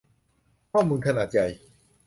[0.71, 1.47] ข้อมูลขนาดใหญ่